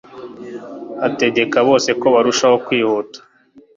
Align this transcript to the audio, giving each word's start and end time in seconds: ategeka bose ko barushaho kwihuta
ategeka 1.07 1.57
bose 1.69 1.89
ko 1.99 2.05
barushaho 2.13 2.55
kwihuta 2.65 3.19